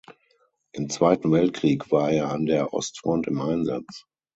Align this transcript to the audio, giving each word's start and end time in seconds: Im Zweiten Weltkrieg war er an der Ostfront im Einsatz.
Im 0.71 0.89
Zweiten 0.89 1.31
Weltkrieg 1.31 1.91
war 1.91 2.09
er 2.09 2.31
an 2.31 2.47
der 2.47 2.73
Ostfront 2.73 3.27
im 3.27 3.39
Einsatz. 3.39 4.05